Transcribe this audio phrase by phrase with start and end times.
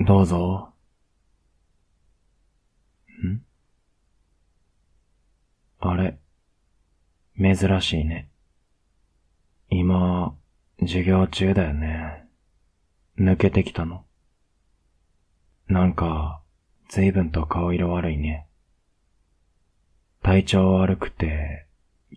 [0.00, 0.72] どうぞ。
[3.24, 3.42] ん？
[5.80, 6.18] あれ、
[7.36, 8.28] 珍しいね。
[9.70, 10.36] 今、
[10.80, 12.24] 授業中だよね。
[13.18, 14.04] 抜けてきたの。
[15.66, 16.42] なんか、
[16.88, 18.46] 随分と顔色悪いね。
[20.22, 21.66] 体調悪くて、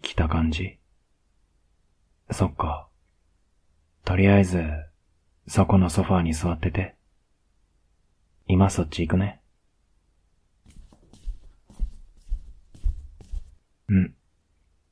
[0.01, 0.77] 来た感じ
[2.29, 2.87] そっか。
[4.05, 4.63] とりあえず、
[5.47, 6.95] そこのソファーに座ってて。
[8.53, 9.41] 今そっち行くね。
[13.87, 14.13] うん。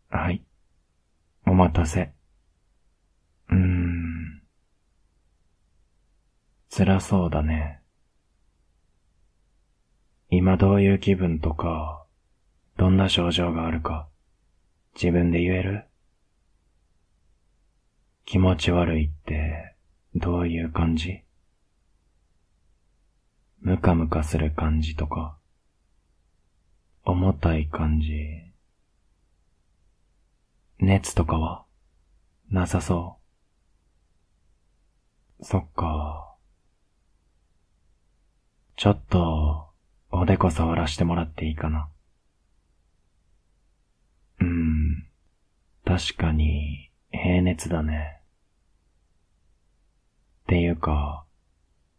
[0.07, 0.45] はい。
[1.45, 2.13] お待たせ。
[3.49, 4.41] うーん。
[6.69, 7.81] 辛そうだね。
[10.29, 12.05] 今どういう気分とか、
[12.77, 14.07] どんな症状があるか、
[14.95, 15.83] 自分で言える？
[18.23, 19.75] 気持ち悪いって、
[20.15, 21.23] どういう感じ？
[23.61, 25.37] ムカムカする感じとか、
[27.03, 28.09] 重たい感じ。
[30.79, 31.65] 熱とかは
[32.49, 33.17] なさそ
[35.39, 35.45] う。
[35.45, 36.35] そっか。
[38.77, 39.69] ちょっと、
[40.09, 41.89] おでこ触らしてもらっていいかな。
[44.39, 45.05] うーん。
[45.83, 48.21] 確かに、平熱だね。
[50.43, 51.25] っていうか、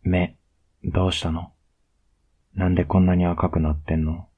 [0.03, 0.40] 目、
[0.85, 1.53] どうしたの？
[2.55, 4.29] なんでこんなに赤くなってんの？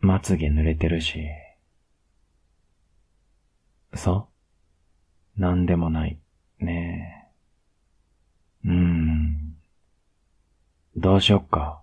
[0.00, 1.24] まつげ濡れてるし。
[3.94, 4.28] そ
[5.36, 5.40] う？
[5.40, 6.20] なんでもない。
[6.60, 7.28] ね
[8.64, 8.68] え。
[8.68, 9.56] うーん。
[10.96, 11.82] どうしよっか？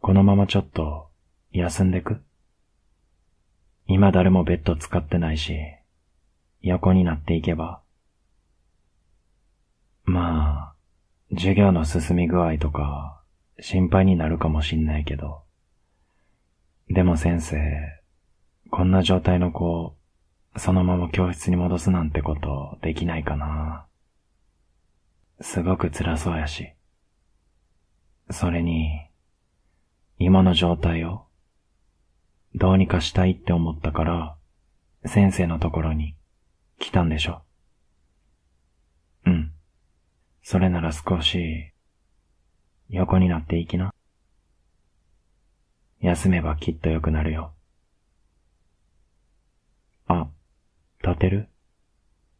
[0.00, 1.10] このままちょっと、
[1.50, 2.22] 休んでく？
[3.88, 5.56] 今誰もベッド使ってないし、
[6.62, 7.80] 横になっていけば。
[10.06, 10.74] まあ、
[11.34, 13.20] 授業の進み具合とか、
[13.60, 15.42] 心配になるかもしんないけど。
[16.88, 17.56] でも先生、
[18.70, 19.96] こんな状態の子、
[20.56, 23.86] そのまま教室に戻すなんてことできないかな。
[25.40, 26.72] すごく辛そうやし。
[28.30, 29.08] それに、
[30.18, 31.26] 今の状態を、
[32.54, 34.36] どうにかしたいって思ったから、
[35.04, 36.14] 先生のところに
[36.78, 37.42] 来たんでしょ。
[39.26, 39.55] うん。
[40.48, 41.72] それなら少し、
[42.88, 43.92] 横になっていきな。
[45.98, 47.52] 休めばきっと良くなるよ。
[50.06, 50.28] あ、
[51.02, 51.48] 立てる？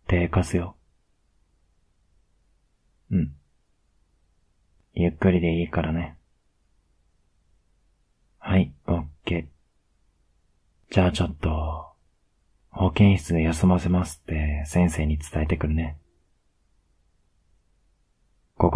[0.07, 0.77] 手貸すよ。
[3.11, 3.35] うん。
[4.95, 6.17] ゆっくりでいいからね。
[8.39, 10.95] はい、オッケー。
[10.95, 11.89] じゃあちょっと、
[12.71, 15.99] 保健室で休ませますって先生に伝えてくるね。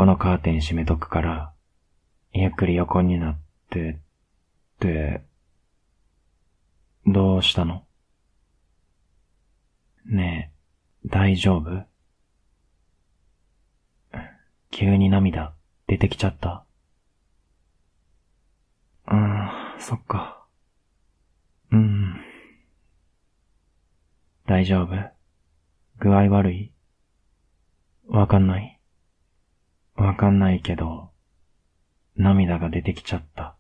[0.01, 1.53] このカーテン閉めとくから、
[2.33, 3.39] ゆっくり横になっ
[3.69, 3.97] て、っ
[4.79, 5.21] て、
[7.05, 7.85] どうしたの？
[10.07, 10.55] ね
[11.05, 11.85] え、大丈夫？
[14.71, 15.53] 急に涙
[15.87, 16.65] 出てきちゃった？
[19.07, 20.47] うーん、そっか。
[21.73, 22.17] うん。
[24.47, 24.97] 大丈夫？
[25.99, 26.73] 具合悪い？
[28.09, 28.80] わかんない
[29.97, 31.11] わかんないけど、
[32.17, 33.57] 涙が出てきちゃった。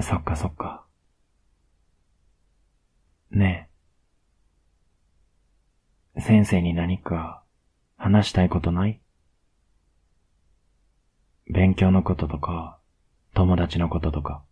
[0.00, 0.84] そっかそっか。
[3.30, 3.68] ね
[6.16, 6.20] え。
[6.20, 7.42] 先生に何か
[7.96, 9.00] 話したいことない？
[11.48, 12.78] 勉強のこととか、
[13.34, 14.42] 友達のこととか、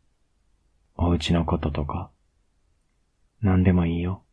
[0.97, 2.11] お家のこととか、
[3.41, 4.25] 何でもいいよ。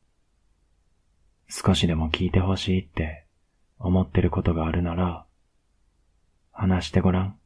[1.47, 3.27] 少しでも聞いてほしいって
[3.77, 5.24] 思ってることがあるなら、
[6.57, 7.37] 話してごらん。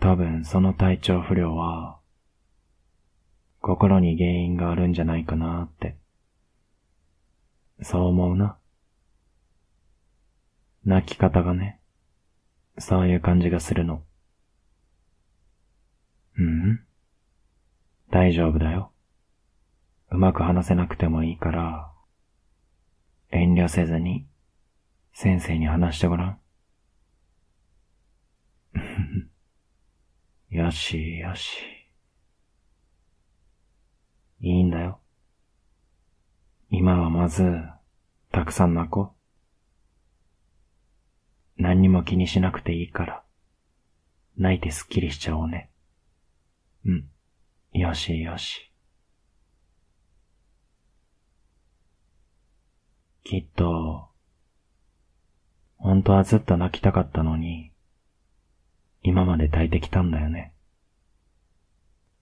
[0.00, 1.98] 多分その体調不良は、
[3.60, 5.98] 心に原因があるんじゃないかなって。
[7.82, 8.56] そう思うな。
[10.86, 11.80] 泣き方がね、
[12.78, 14.02] そういう感じがするの。
[16.38, 16.80] うん？
[18.10, 18.90] 大丈夫だよ。
[20.10, 21.92] うまく話せなくてもいいから、
[23.32, 24.26] 遠慮せずに、
[25.12, 26.40] 先生に話してごらん。
[30.50, 31.58] よしよし。
[34.40, 35.00] いいんだよ。
[36.70, 37.42] 今はまず、
[38.30, 39.14] たくさん泣こ
[41.58, 41.62] う。
[41.62, 43.22] 何にも気にしなくていいから。
[44.36, 45.70] 泣いてすっきりしちゃおうね。
[46.84, 47.08] うん。
[47.72, 48.70] よしよし。
[53.24, 54.08] きっと、
[55.78, 57.72] 本当はずっと泣きたかったのに、
[59.08, 60.52] 今まで耐えてきたんだよね。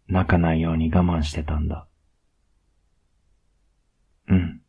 [0.06, 1.88] 泣かないように我慢してたんだ。
[4.28, 4.60] うん。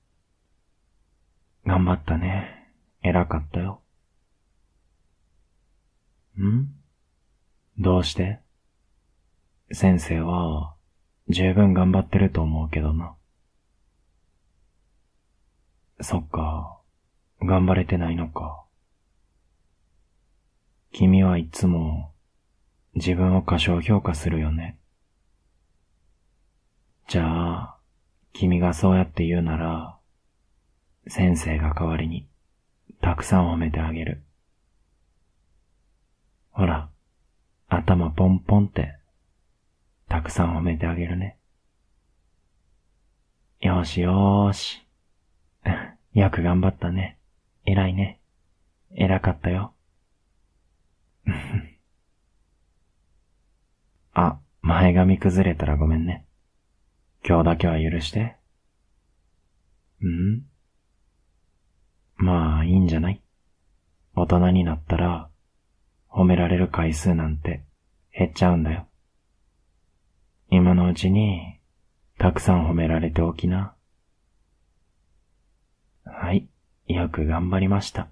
[1.66, 2.72] 頑張ったね。
[3.02, 3.82] 偉かったよ。
[6.40, 6.68] ん？
[7.78, 8.40] どうして？
[9.74, 10.74] 先生は
[11.28, 13.18] 十分頑張ってると思うけどな。
[16.00, 16.80] そっか、
[17.42, 18.65] 頑張れてないのか。
[20.98, 22.14] 君はいつも
[22.94, 24.80] 自分を過小評価するよね。
[27.10, 27.78] じゃあ、
[28.32, 29.98] 君がそうやって言うなら、
[31.10, 32.30] 先生が代わりに
[33.02, 34.24] たくさん褒めてあげる。
[36.52, 36.90] ほら、
[37.68, 38.96] 頭ポンポンって
[40.08, 41.38] たくさん褒めてあげるね。
[43.60, 44.88] よしよーし。
[46.14, 47.18] よく頑張ったね。
[47.66, 48.22] 偉いね。
[48.92, 49.75] 偉かったよ。
[54.16, 56.26] あ、前髪崩れたらごめんね。
[57.28, 58.38] 今日だけは許して。
[60.02, 60.46] ん？
[62.16, 63.22] まあ、いいんじゃない？
[64.16, 65.30] 大人になったら、
[66.10, 67.66] 褒められる回数なんて
[68.18, 68.88] 減っちゃうんだよ。
[70.50, 71.60] 今のうちに、
[72.18, 73.76] たくさん褒められておきな。
[76.06, 76.48] はい、
[76.88, 78.08] よく頑張りました。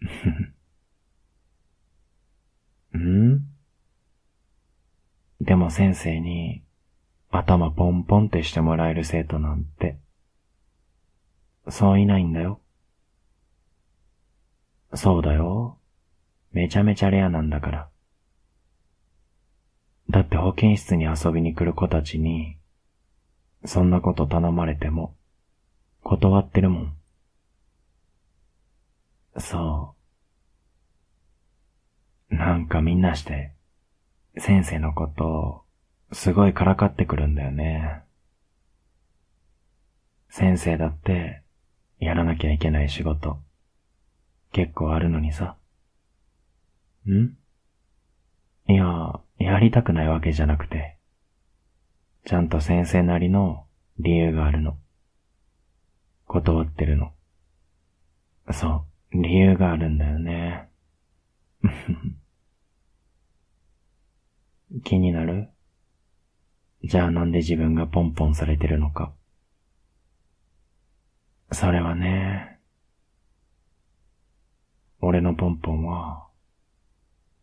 [2.96, 3.51] ん？
[5.42, 6.62] でも先生に
[7.30, 9.98] 頭ポンポンってしてもらえる生徒なんて、
[11.68, 12.60] そういないんだよ。
[14.94, 15.78] そうだよ。
[16.52, 17.88] めちゃめちゃレアなんだから。
[20.10, 22.56] だって保健室に遊びに来る子たちに、
[23.64, 25.16] そんなこと頼まれても、
[26.04, 26.96] 断ってるもん。
[29.38, 29.96] そ
[32.30, 32.34] う。
[32.36, 33.54] なんかみんなして、
[34.38, 35.64] 先生のこと、
[36.12, 38.02] すごいからかってくるんだよね。
[40.30, 41.42] 先生だって、
[41.98, 43.38] やらなきゃいけない仕事、
[44.52, 45.56] 結構あるのにさ。
[47.06, 47.36] ん？
[48.68, 50.96] いや、やりたくないわけじゃなくて、
[52.24, 53.66] ちゃんと先生なりの
[53.98, 54.78] 理由があるの。
[56.26, 57.12] 断ってるの。
[58.52, 60.68] そう、理由があるんだよね。
[64.84, 65.48] 気になる？
[66.84, 69.12] じゃあなんで自分がポンポンされてるのか。
[71.52, 72.58] それはね、
[75.00, 76.26] 俺のポンポンは、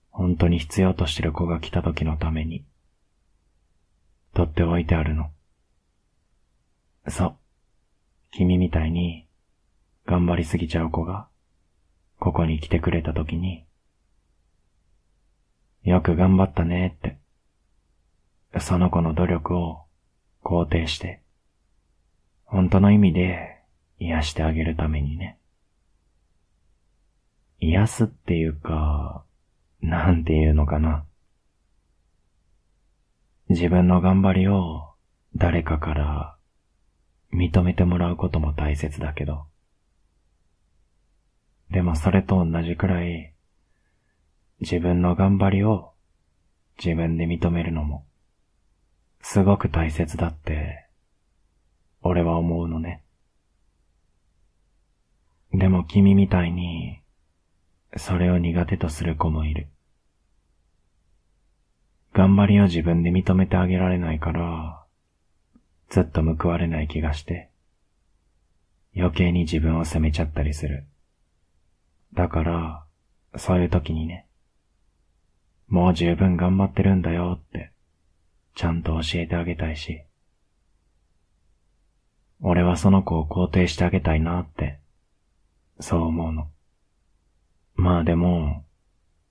[0.09, 2.65] 本当に必要としてる子が来た時のために、
[4.33, 5.29] 取っておいてあるの。
[7.07, 7.35] そう。
[8.31, 9.27] 君みたいに、
[10.07, 11.27] 頑張りすぎちゃう子が、
[12.17, 13.65] ここに来てくれた時に、
[15.83, 17.18] よく頑張ったねって、
[18.57, 19.83] その子の努力を
[20.43, 21.21] 肯定して、
[22.45, 23.61] 本当の意味で
[23.99, 25.37] 癒してあげるためにね。
[27.59, 29.23] 癒すっていうか、
[29.81, 31.05] なんていうのかな。
[33.49, 34.93] 自分の頑張りを
[35.35, 36.37] 誰かから
[37.33, 39.45] 認めてもらうことも大切だけど、
[41.69, 43.33] でもそれと同じくらい、
[44.59, 45.93] 自分の頑張りを
[46.83, 48.05] 自分で認めるのも、
[49.21, 50.85] すごく大切だって、
[52.01, 53.03] 俺は思うのね。
[55.53, 57.01] でも君みたいに、
[57.97, 59.67] それを苦手とする子もいる。
[62.13, 64.83] 頑張りを自分で認めてあげられないから、
[65.89, 67.49] ずっと報われない気がして、
[68.95, 70.85] 余計に自分を責めちゃったりする。
[72.13, 72.85] だから、
[73.37, 74.27] そういう時にね、
[75.67, 77.71] もう十分頑張ってるんだよって、
[78.59, 80.01] ちゃんと教えてあげたいし、
[82.41, 84.81] 俺はその子を肯定してあげたいなって、
[85.79, 86.49] そう思うの。
[87.75, 88.65] まあでも、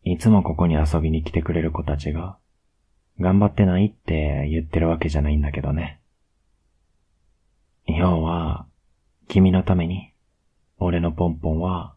[0.02, 2.38] いつもここに遊びに来てくれる子たちが、
[3.20, 6.00] 頑張ってないって言ってるわけじゃないんだけどね。
[7.86, 8.64] 要は、
[9.28, 10.14] 君のために、
[10.78, 11.94] 俺のポンポンは、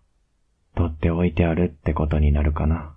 [0.76, 2.94] 取っておいてあるってことになるかな。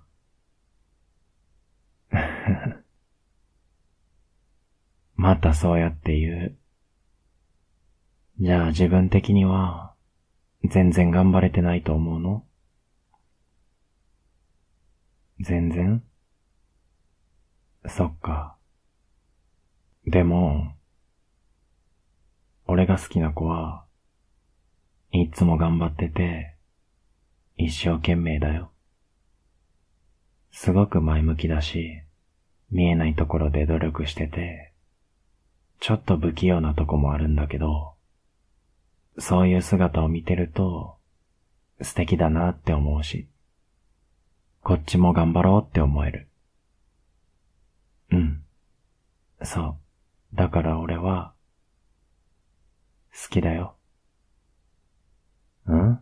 [5.25, 6.57] またそうやって言う。
[8.39, 9.95] じゃあ自分的には、
[10.63, 12.45] 全然頑張れてないと思うの？
[15.39, 16.03] 全然？
[17.87, 18.55] そっか。
[20.05, 20.73] でも、
[22.67, 23.83] 俺が好きな子は、
[25.11, 26.55] いつも頑張ってて、
[27.57, 28.69] 一生懸命だよ。
[30.51, 32.03] すごく前向きだし、
[32.69, 34.71] 見えないところで努力してて、
[35.79, 37.93] ちょっと不器用なとこもあるんだけど、
[39.17, 40.97] そういう姿を見てると、
[41.81, 43.27] 素敵だなって思うし、
[44.61, 46.27] こっちも頑張ろうって思える。
[48.11, 48.43] うん。
[49.43, 49.77] そ
[50.33, 50.35] う。
[50.35, 51.33] だから俺は、
[53.11, 53.75] 好きだよ。
[55.69, 55.99] ん？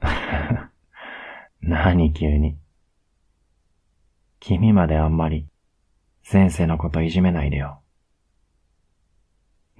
[1.60, 2.58] 何急に。
[4.40, 5.48] 君まであんまり、
[6.22, 7.80] 先生のこといじめないでよ。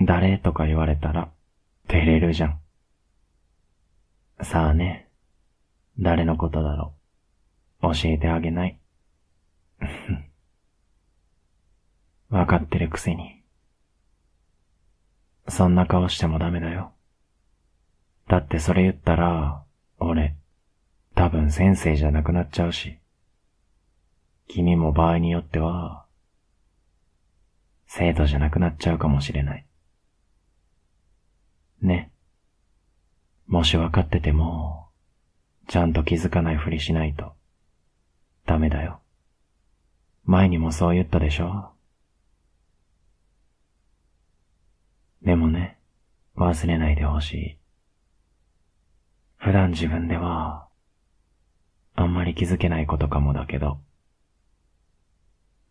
[0.01, 1.31] 誰とか言われたら、
[1.89, 2.61] 照れるじゃん。
[4.43, 5.09] さあね。
[5.99, 6.95] 誰のことだろ
[7.83, 7.95] う。
[7.95, 8.81] 教えてあげない。
[12.31, 13.43] わかってるくせに。
[15.49, 16.93] そんな顔してもダメだよ。
[18.29, 19.65] だってそれ言ったら、
[19.99, 20.35] 俺、
[21.15, 22.99] 多分先生じゃなくなっちゃうし。
[24.49, 26.07] 君も場合によっては、
[27.87, 29.67] 生徒じゃなくなっちゃうかもしれない。
[31.85, 32.11] ね。
[33.47, 34.89] もし分かってても、
[35.69, 37.35] ちゃんと気づかないふりしないと、
[38.47, 39.01] ダメだよ。
[40.25, 41.73] 前にもそう言ったでしょ
[45.23, 45.79] でもね、
[46.37, 47.59] 忘れないでほしい。
[49.37, 50.69] 普段自分では、
[51.95, 53.79] あんまり気づけないことかもだけど、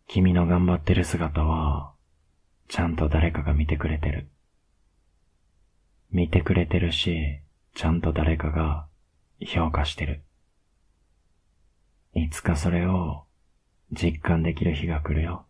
[0.06, 1.92] 君の頑張ってる姿は、
[2.68, 4.28] ちゃんと誰かが見てくれてる。
[6.14, 7.40] 見てくれてるし、
[7.74, 8.86] ちゃんと誰かが
[9.44, 10.22] 評価してる。
[12.14, 13.24] いつかそれを
[13.90, 15.44] 実感できる日が来るよ。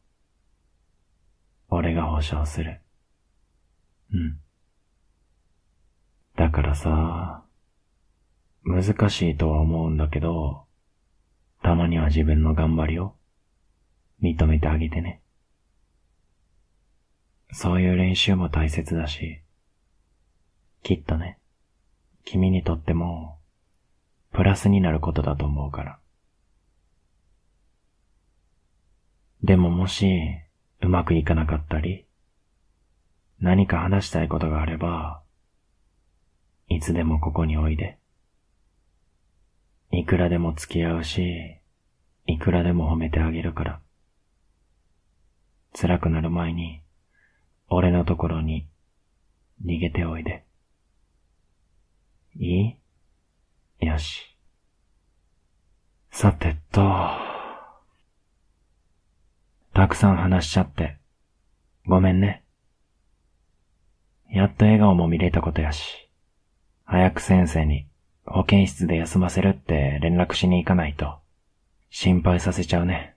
[1.69, 2.81] 俺が保証する。
[4.11, 4.39] うん。
[6.35, 7.45] だからさ、
[8.65, 10.65] 難しいとは思うんだけど、
[11.63, 13.17] たまには自分の頑張りを
[14.23, 15.21] 認めてあげてね。
[17.53, 19.44] そういう練習も大切だし、
[20.85, 21.39] きっとね、
[22.27, 23.39] 君にとっても、
[24.33, 25.99] プラスになることだと思うから。
[29.43, 30.07] でももし、
[30.83, 32.05] うまくいかなかったり、
[33.41, 35.23] 何か話したいことがあれば、
[36.69, 37.99] いつでもここにおいで。
[39.91, 41.61] いくらでも付き合うし、
[42.27, 43.81] いくらでも褒めてあげるから。
[45.73, 46.83] 辛くなる前に、
[47.71, 48.69] 俺のところに
[49.65, 50.45] 逃げておいで。
[52.37, 52.77] い
[53.81, 54.37] いよし。
[56.11, 56.81] さてと、
[59.73, 60.99] たくさん話しちゃって、
[61.87, 62.45] ごめんね。
[64.31, 66.11] やっと笑顔も見れたことやし、
[66.85, 67.87] 早く先生に
[68.25, 71.19] 保健室で休ませるって連絡しに行かないと、
[71.91, 73.17] 心配させちゃうね。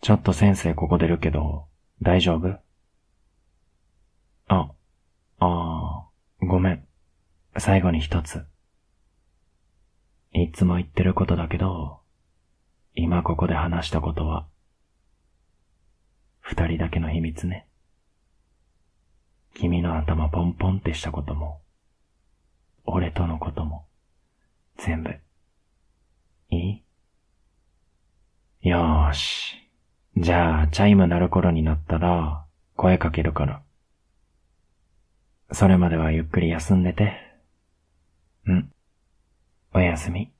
[0.00, 1.66] ちょっと先生ここ出るけど、
[2.02, 2.58] 大丈夫？
[4.48, 4.70] あ、
[5.38, 5.73] ああ、
[6.46, 6.86] ごめん。
[7.56, 8.44] 最後に一つ。
[10.32, 12.00] いつも言ってることだけど、
[12.94, 14.46] 今ここで話したことは、
[16.40, 17.66] 二人だけの秘密ね。
[19.54, 21.62] 君の頭ポンポンってしたことも、
[22.84, 23.86] 俺とのことも、
[24.76, 25.16] 全部、
[26.50, 26.82] い
[28.62, 28.68] い？
[28.68, 29.56] よーし。
[30.16, 32.44] じゃあ、チャイム鳴る頃になったら、
[32.76, 33.62] 声かけるから。
[35.52, 37.14] それまではゆっくり休んでて。
[38.46, 38.72] うん。
[39.74, 40.33] おやすみ。